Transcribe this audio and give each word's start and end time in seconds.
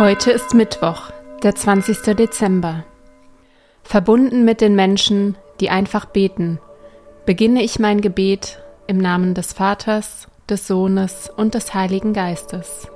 Heute 0.00 0.30
ist 0.30 0.54
Mittwoch, 0.54 1.10
der 1.42 1.54
20. 1.54 2.16
Dezember. 2.16 2.84
Verbunden 3.82 4.46
mit 4.46 4.62
den 4.62 4.74
Menschen, 4.74 5.36
die 5.60 5.68
einfach 5.68 6.06
beten, 6.06 6.58
beginne 7.26 7.62
ich 7.62 7.78
mein 7.78 8.00
Gebet 8.00 8.62
im 8.86 8.96
Namen 8.96 9.34
des 9.34 9.52
Vaters, 9.52 10.26
des 10.48 10.66
Sohnes 10.66 11.30
und 11.36 11.52
des 11.52 11.74
Heiligen 11.74 12.14
Geistes. 12.14 12.88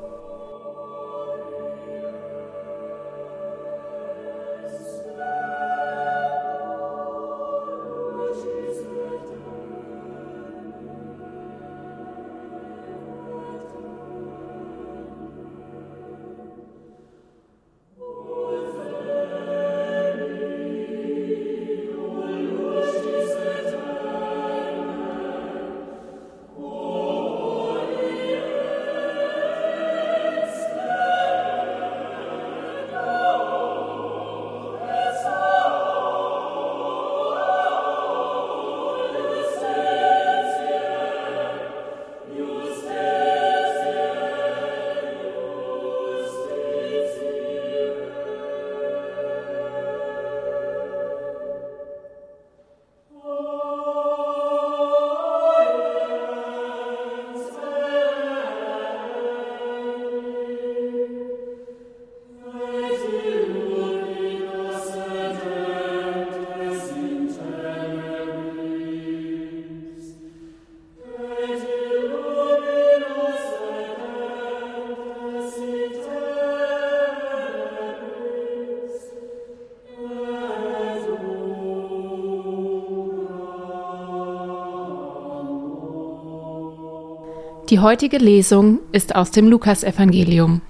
Die 87.75 87.81
heutige 87.81 88.19
Lesung 88.19 88.79
ist 88.93 89.17
aus 89.17 89.33
dem 89.33 89.49
Lukasevangelium. 89.49 90.63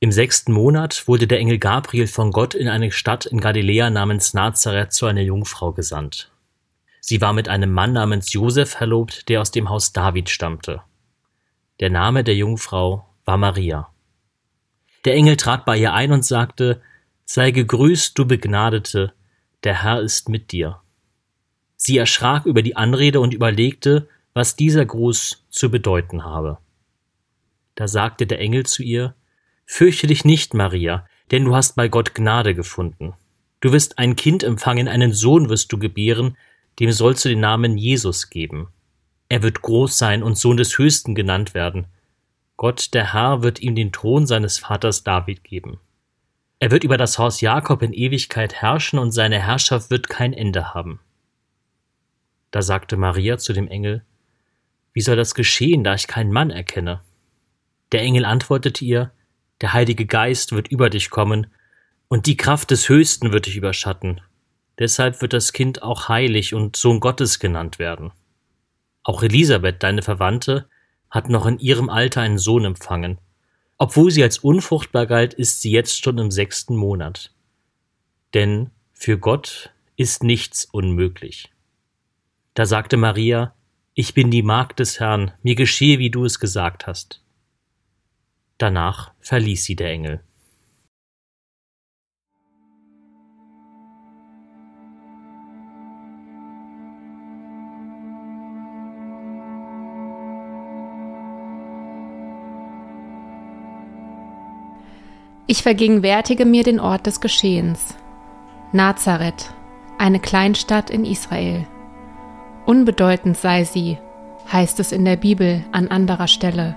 Im 0.00 0.10
sechsten 0.10 0.54
Monat 0.54 1.06
wurde 1.06 1.26
der 1.26 1.38
Engel 1.38 1.58
Gabriel 1.58 2.06
von 2.06 2.30
Gott 2.30 2.54
in 2.54 2.66
eine 2.66 2.90
Stadt 2.90 3.26
in 3.26 3.38
Galiläa 3.38 3.90
namens 3.90 4.32
Nazareth 4.32 4.94
zu 4.94 5.04
einer 5.04 5.20
Jungfrau 5.20 5.72
gesandt. 5.72 6.32
Sie 7.00 7.20
war 7.20 7.34
mit 7.34 7.50
einem 7.50 7.70
Mann 7.72 7.92
namens 7.92 8.32
Josef 8.32 8.70
verlobt, 8.70 9.28
der 9.28 9.42
aus 9.42 9.50
dem 9.50 9.68
Haus 9.68 9.92
David 9.92 10.30
stammte. 10.30 10.80
Der 11.78 11.90
Name 11.90 12.24
der 12.24 12.36
Jungfrau 12.36 13.04
war 13.26 13.36
Maria. 13.36 13.90
Der 15.04 15.12
Engel 15.12 15.36
trat 15.36 15.66
bei 15.66 15.76
ihr 15.76 15.92
ein 15.92 16.12
und 16.12 16.24
sagte, 16.24 16.80
Sei 17.26 17.50
gegrüßt, 17.50 18.18
du 18.18 18.24
Begnadete, 18.24 19.12
der 19.62 19.82
Herr 19.82 20.00
ist 20.00 20.30
mit 20.30 20.52
dir. 20.52 20.80
Sie 21.76 21.98
erschrak 21.98 22.46
über 22.46 22.62
die 22.62 22.76
Anrede 22.76 23.20
und 23.20 23.34
überlegte, 23.34 24.08
was 24.34 24.56
dieser 24.56 24.84
Gruß 24.84 25.44
zu 25.50 25.70
bedeuten 25.70 26.24
habe. 26.24 26.58
Da 27.74 27.88
sagte 27.88 28.26
der 28.26 28.40
Engel 28.40 28.66
zu 28.66 28.82
ihr, 28.82 29.14
Fürchte 29.64 30.06
dich 30.06 30.24
nicht, 30.24 30.54
Maria, 30.54 31.06
denn 31.30 31.44
du 31.44 31.54
hast 31.54 31.76
bei 31.76 31.88
Gott 31.88 32.14
Gnade 32.14 32.54
gefunden. 32.54 33.14
Du 33.60 33.72
wirst 33.72 33.98
ein 33.98 34.16
Kind 34.16 34.42
empfangen, 34.42 34.88
einen 34.88 35.12
Sohn 35.12 35.48
wirst 35.48 35.72
du 35.72 35.78
gebären, 35.78 36.36
dem 36.80 36.92
sollst 36.92 37.24
du 37.24 37.28
den 37.28 37.40
Namen 37.40 37.78
Jesus 37.78 38.28
geben. 38.28 38.68
Er 39.28 39.42
wird 39.42 39.62
groß 39.62 39.96
sein 39.96 40.22
und 40.22 40.36
Sohn 40.36 40.56
des 40.56 40.76
Höchsten 40.76 41.14
genannt 41.14 41.54
werden. 41.54 41.86
Gott, 42.56 42.92
der 42.92 43.14
Herr, 43.14 43.42
wird 43.42 43.60
ihm 43.60 43.74
den 43.74 43.92
Thron 43.92 44.26
seines 44.26 44.58
Vaters 44.58 45.04
David 45.04 45.44
geben. 45.44 45.80
Er 46.58 46.70
wird 46.70 46.84
über 46.84 46.96
das 46.96 47.18
Haus 47.18 47.40
Jakob 47.40 47.82
in 47.82 47.92
Ewigkeit 47.92 48.54
herrschen 48.54 48.98
und 48.98 49.12
seine 49.12 49.40
Herrschaft 49.40 49.90
wird 49.90 50.08
kein 50.08 50.32
Ende 50.32 50.74
haben. 50.74 51.00
Da 52.50 52.62
sagte 52.62 52.96
Maria 52.96 53.38
zu 53.38 53.52
dem 53.52 53.68
Engel, 53.68 54.04
wie 54.92 55.00
soll 55.00 55.16
das 55.16 55.34
geschehen, 55.34 55.84
da 55.84 55.94
ich 55.94 56.06
keinen 56.06 56.32
Mann 56.32 56.50
erkenne? 56.50 57.00
Der 57.92 58.02
Engel 58.02 58.24
antwortete 58.24 58.84
ihr, 58.84 59.12
der 59.60 59.72
Heilige 59.72 60.06
Geist 60.06 60.52
wird 60.52 60.68
über 60.68 60.90
dich 60.90 61.10
kommen, 61.10 61.46
und 62.08 62.26
die 62.26 62.36
Kraft 62.36 62.70
des 62.70 62.88
Höchsten 62.88 63.32
wird 63.32 63.46
dich 63.46 63.56
überschatten. 63.56 64.20
Deshalb 64.78 65.22
wird 65.22 65.32
das 65.32 65.52
Kind 65.52 65.82
auch 65.82 66.08
heilig 66.08 66.52
und 66.52 66.76
Sohn 66.76 67.00
Gottes 67.00 67.38
genannt 67.38 67.78
werden. 67.78 68.10
Auch 69.02 69.22
Elisabeth, 69.22 69.82
deine 69.82 70.02
Verwandte, 70.02 70.68
hat 71.10 71.28
noch 71.28 71.46
in 71.46 71.58
ihrem 71.58 71.88
Alter 71.88 72.20
einen 72.20 72.38
Sohn 72.38 72.64
empfangen. 72.64 73.18
Obwohl 73.78 74.10
sie 74.10 74.22
als 74.22 74.38
unfruchtbar 74.38 75.06
galt, 75.06 75.34
ist 75.34 75.60
sie 75.60 75.70
jetzt 75.70 76.02
schon 76.02 76.18
im 76.18 76.30
sechsten 76.30 76.76
Monat. 76.76 77.32
Denn 78.34 78.70
für 78.92 79.18
Gott 79.18 79.70
ist 79.96 80.22
nichts 80.22 80.64
unmöglich. 80.64 81.50
Da 82.54 82.66
sagte 82.66 82.96
Maria, 82.96 83.54
ich 83.94 84.14
bin 84.14 84.30
die 84.30 84.42
Magd 84.42 84.78
des 84.78 85.00
Herrn, 85.00 85.32
mir 85.42 85.54
geschehe, 85.54 85.98
wie 85.98 86.10
du 86.10 86.24
es 86.24 86.40
gesagt 86.40 86.86
hast. 86.86 87.22
Danach 88.56 89.12
verließ 89.20 89.64
sie 89.64 89.76
der 89.76 89.90
Engel. 89.90 90.22
Ich 105.46 105.62
vergegenwärtige 105.62 106.46
mir 106.46 106.62
den 106.62 106.80
Ort 106.80 107.06
des 107.06 107.20
Geschehens. 107.20 107.94
Nazareth, 108.72 109.52
eine 109.98 110.18
Kleinstadt 110.18 110.88
in 110.88 111.04
Israel. 111.04 111.66
Unbedeutend 112.64 113.36
sei 113.36 113.64
sie, 113.64 113.98
heißt 114.52 114.78
es 114.80 114.92
in 114.92 115.04
der 115.04 115.16
Bibel 115.16 115.64
an 115.72 115.88
anderer 115.88 116.28
Stelle. 116.28 116.76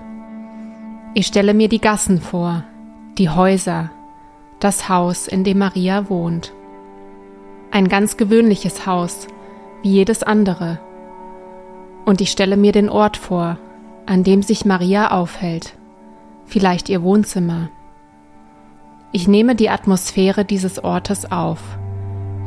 Ich 1.14 1.26
stelle 1.26 1.54
mir 1.54 1.68
die 1.68 1.80
Gassen 1.80 2.20
vor, 2.20 2.64
die 3.18 3.30
Häuser, 3.30 3.90
das 4.60 4.88
Haus, 4.88 5.28
in 5.28 5.44
dem 5.44 5.58
Maria 5.58 6.10
wohnt. 6.10 6.52
Ein 7.70 7.88
ganz 7.88 8.16
gewöhnliches 8.16 8.86
Haus, 8.86 9.28
wie 9.82 9.92
jedes 9.92 10.22
andere. 10.22 10.80
Und 12.04 12.20
ich 12.20 12.30
stelle 12.30 12.56
mir 12.56 12.72
den 12.72 12.88
Ort 12.88 13.16
vor, 13.16 13.58
an 14.06 14.24
dem 14.24 14.42
sich 14.42 14.64
Maria 14.64 15.10
aufhält, 15.10 15.76
vielleicht 16.44 16.88
ihr 16.88 17.02
Wohnzimmer. 17.02 17.68
Ich 19.12 19.28
nehme 19.28 19.54
die 19.54 19.70
Atmosphäre 19.70 20.44
dieses 20.44 20.82
Ortes 20.82 21.30
auf. 21.30 21.60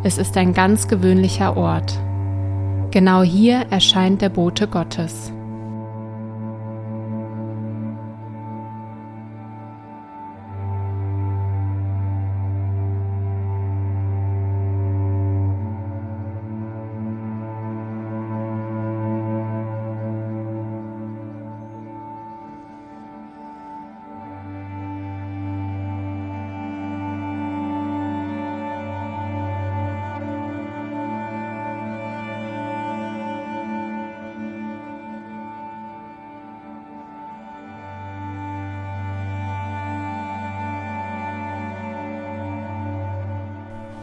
Es 0.04 0.18
ist 0.18 0.38
ein 0.38 0.54
ganz 0.54 0.88
gewöhnlicher 0.88 1.58
Ort. 1.58 2.00
Genau 2.92 3.22
hier 3.22 3.68
erscheint 3.70 4.22
der 4.24 4.30
Bote 4.30 4.68
Gottes. 4.68 5.32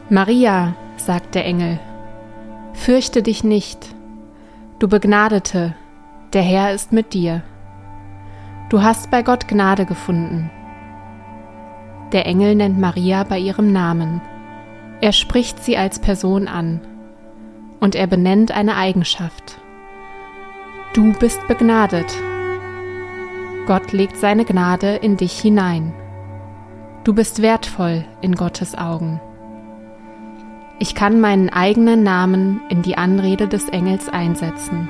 Maria, 0.09 0.77
sagt 0.97 1.35
der 1.35 1.45
Engel, 1.45 1.81
fürchte 2.75 3.25
dich 3.25 3.43
nicht, 3.43 3.93
du 4.79 4.87
Begnadete, 4.87 5.75
der 6.33 6.43
Herr 6.43 6.73
ist 6.73 6.93
mit 6.93 7.13
dir. 7.13 7.43
Du 8.69 8.83
hast 8.83 9.11
bei 9.11 9.23
Gott 9.23 9.49
Gnade 9.49 9.85
gefunden. 9.85 10.49
Der 12.13 12.25
Engel 12.25 12.55
nennt 12.55 12.79
Maria 12.79 13.25
bei 13.25 13.41
ihrem 13.41 13.73
Namen. 13.73 14.21
Er 15.01 15.11
spricht 15.11 15.65
sie 15.65 15.77
als 15.77 15.99
Person 15.99 16.47
an. 16.47 16.81
Und 17.81 17.97
er 17.97 18.07
benennt 18.07 18.53
eine 18.53 18.77
Eigenschaft. 18.77 19.61
Du 20.95 21.15
bist 21.15 21.41
begnadet. 21.49 22.15
Gott 23.67 23.91
legt 23.91 24.17
seine 24.19 24.45
Gnade 24.45 24.95
in 24.95 25.17
dich 25.17 25.41
hinein. 25.41 25.93
Du 27.03 27.13
bist 27.13 27.43
wertvoll 27.43 28.05
in 28.21 28.37
Gottes 28.37 28.79
Augen. 28.79 29.21
Ich 30.79 30.95
kann 30.95 31.21
meinen 31.21 31.49
eigenen 31.49 32.03
Namen 32.03 32.61
in 32.69 32.83
die 32.83 32.99
Anrede 32.99 33.49
des 33.49 33.69
Engels 33.71 34.09
einsetzen. 34.09 34.89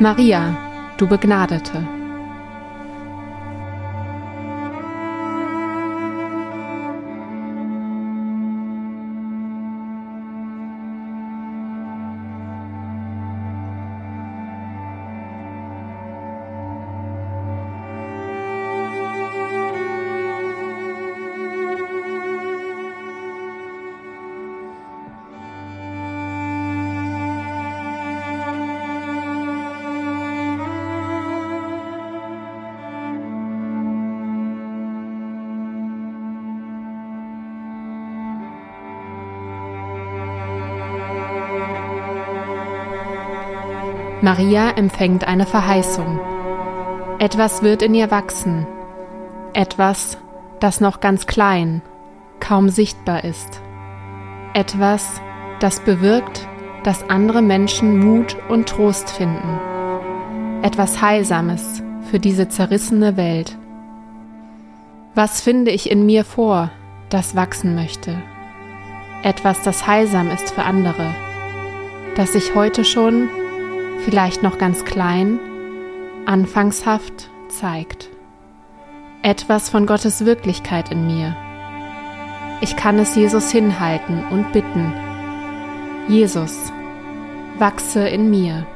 Maria, 0.00 0.56
du 0.96 1.06
Begnadete. 1.06 1.99
Maria 44.22 44.72
empfängt 44.72 45.26
eine 45.26 45.46
Verheißung. 45.46 46.20
Etwas 47.18 47.62
wird 47.62 47.80
in 47.80 47.94
ihr 47.94 48.10
wachsen. 48.10 48.66
Etwas, 49.54 50.18
das 50.60 50.82
noch 50.82 51.00
ganz 51.00 51.26
klein, 51.26 51.80
kaum 52.38 52.68
sichtbar 52.68 53.24
ist. 53.24 53.62
Etwas, 54.52 55.22
das 55.60 55.80
bewirkt, 55.80 56.46
dass 56.84 57.08
andere 57.08 57.40
Menschen 57.40 57.98
Mut 57.98 58.36
und 58.50 58.68
Trost 58.68 59.08
finden. 59.10 59.58
Etwas 60.60 61.00
Heilsames 61.00 61.82
für 62.10 62.18
diese 62.18 62.48
zerrissene 62.48 63.16
Welt. 63.16 63.56
Was 65.14 65.40
finde 65.40 65.70
ich 65.70 65.90
in 65.90 66.04
mir 66.04 66.26
vor, 66.26 66.70
das 67.08 67.36
wachsen 67.36 67.74
möchte? 67.74 68.22
Etwas, 69.22 69.62
das 69.62 69.86
heilsam 69.86 70.30
ist 70.30 70.50
für 70.50 70.62
andere, 70.62 71.14
das 72.16 72.34
ich 72.34 72.54
heute 72.54 72.84
schon 72.84 73.30
vielleicht 74.04 74.42
noch 74.42 74.58
ganz 74.58 74.84
klein, 74.84 75.38
anfangshaft 76.26 77.30
zeigt. 77.48 78.08
Etwas 79.22 79.68
von 79.68 79.86
Gottes 79.86 80.24
Wirklichkeit 80.24 80.90
in 80.90 81.06
mir. 81.06 81.36
Ich 82.62 82.76
kann 82.76 82.98
es 82.98 83.14
Jesus 83.14 83.50
hinhalten 83.50 84.24
und 84.30 84.52
bitten. 84.52 84.92
Jesus, 86.08 86.72
wachse 87.58 88.08
in 88.08 88.30
mir. 88.30 88.66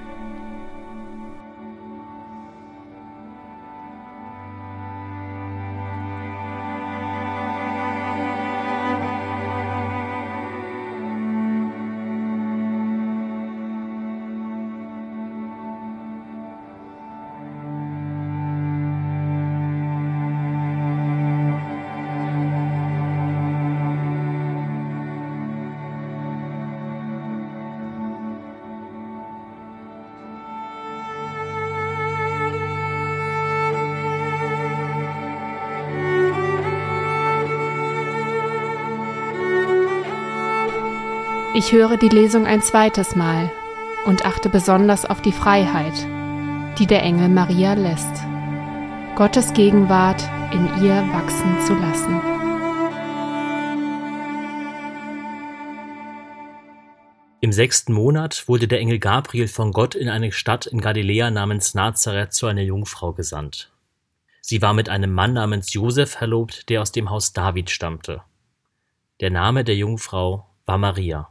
Ich 41.56 41.70
höre 41.70 41.96
die 41.96 42.08
Lesung 42.08 42.46
ein 42.46 42.62
zweites 42.62 43.14
Mal 43.14 43.48
und 44.06 44.26
achte 44.26 44.48
besonders 44.48 45.04
auf 45.04 45.22
die 45.22 45.30
Freiheit, 45.30 45.94
die 46.80 46.86
der 46.88 47.04
Engel 47.04 47.28
Maria 47.28 47.74
lässt, 47.74 48.24
Gottes 49.14 49.52
Gegenwart 49.52 50.20
in 50.52 50.66
ihr 50.82 50.96
wachsen 51.12 51.60
zu 51.64 51.74
lassen. 51.74 52.20
Im 57.40 57.52
sechsten 57.52 57.92
Monat 57.92 58.48
wurde 58.48 58.66
der 58.66 58.80
Engel 58.80 58.98
Gabriel 58.98 59.46
von 59.46 59.70
Gott 59.70 59.94
in 59.94 60.08
eine 60.08 60.32
Stadt 60.32 60.66
in 60.66 60.80
Galiläa 60.80 61.30
namens 61.30 61.72
Nazareth 61.72 62.32
zu 62.32 62.48
einer 62.48 62.62
Jungfrau 62.62 63.12
gesandt. 63.12 63.70
Sie 64.40 64.60
war 64.60 64.74
mit 64.74 64.88
einem 64.88 65.12
Mann 65.12 65.34
namens 65.34 65.72
Josef 65.72 66.10
verlobt, 66.10 66.68
der 66.68 66.82
aus 66.82 66.90
dem 66.90 67.10
Haus 67.10 67.32
David 67.32 67.70
stammte. 67.70 68.22
Der 69.20 69.30
Name 69.30 69.62
der 69.62 69.76
Jungfrau 69.76 70.48
war 70.66 70.78
Maria. 70.78 71.30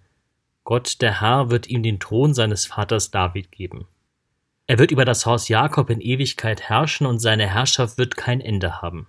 Gott 0.63 1.01
der 1.01 1.21
Herr 1.21 1.49
wird 1.49 1.67
ihm 1.67 1.83
den 1.83 1.99
Thron 1.99 2.33
seines 2.33 2.65
Vaters 2.65 3.11
David 3.11 3.51
geben. 3.51 3.87
Er 4.67 4.79
wird 4.79 4.91
über 4.91 5.05
das 5.05 5.25
Haus 5.25 5.47
Jakob 5.47 5.89
in 5.89 6.01
Ewigkeit 6.01 6.61
herrschen 6.61 7.05
und 7.07 7.19
seine 7.19 7.47
Herrschaft 7.47 7.97
wird 7.97 8.15
kein 8.15 8.39
Ende 8.39 8.81
haben. 8.81 9.07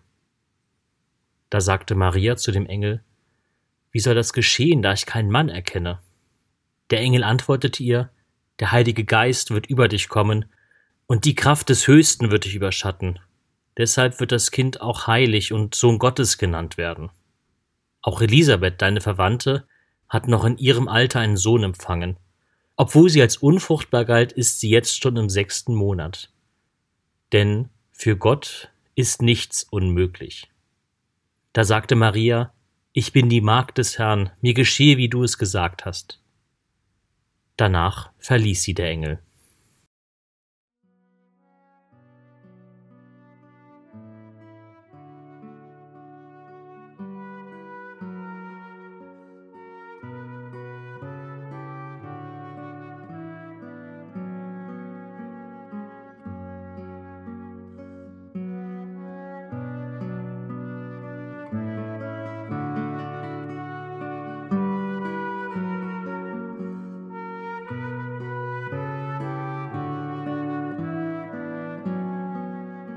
Da 1.50 1.60
sagte 1.60 1.94
Maria 1.94 2.36
zu 2.36 2.50
dem 2.50 2.66
Engel, 2.66 3.04
Wie 3.90 4.00
soll 4.00 4.14
das 4.14 4.32
geschehen, 4.32 4.82
da 4.82 4.94
ich 4.94 5.06
keinen 5.06 5.30
Mann 5.30 5.48
erkenne? 5.48 6.00
Der 6.90 7.00
Engel 7.00 7.24
antwortete 7.24 7.82
ihr, 7.82 8.10
Der 8.58 8.72
Heilige 8.72 9.04
Geist 9.04 9.50
wird 9.50 9.66
über 9.66 9.88
dich 9.88 10.08
kommen, 10.08 10.46
und 11.06 11.26
die 11.26 11.34
Kraft 11.34 11.68
des 11.68 11.86
Höchsten 11.86 12.30
wird 12.30 12.46
dich 12.46 12.54
überschatten. 12.54 13.18
Deshalb 13.76 14.18
wird 14.18 14.32
das 14.32 14.50
Kind 14.50 14.80
auch 14.80 15.06
heilig 15.06 15.52
und 15.52 15.74
Sohn 15.74 15.98
Gottes 15.98 16.38
genannt 16.38 16.78
werden. 16.78 17.10
Auch 18.00 18.20
Elisabeth, 18.22 18.80
deine 18.80 19.00
Verwandte, 19.00 19.66
hat 20.12 20.28
noch 20.28 20.44
in 20.44 20.58
ihrem 20.58 20.88
Alter 20.88 21.20
einen 21.20 21.38
Sohn 21.38 21.62
empfangen. 21.62 22.18
Obwohl 22.76 23.08
sie 23.08 23.22
als 23.22 23.38
unfruchtbar 23.38 24.04
galt, 24.04 24.30
ist 24.30 24.60
sie 24.60 24.68
jetzt 24.68 25.00
schon 25.00 25.16
im 25.16 25.30
sechsten 25.30 25.74
Monat. 25.74 26.30
Denn 27.32 27.70
für 27.92 28.18
Gott 28.18 28.70
ist 28.94 29.22
nichts 29.22 29.64
unmöglich. 29.64 30.50
Da 31.54 31.64
sagte 31.64 31.96
Maria, 31.96 32.52
Ich 32.92 33.12
bin 33.12 33.30
die 33.30 33.40
Magd 33.40 33.78
des 33.78 33.98
Herrn, 33.98 34.30
mir 34.42 34.52
geschehe, 34.52 34.98
wie 34.98 35.08
du 35.08 35.22
es 35.22 35.38
gesagt 35.38 35.86
hast. 35.86 36.20
Danach 37.56 38.10
verließ 38.18 38.62
sie 38.62 38.74
der 38.74 38.90
Engel. 38.90 39.18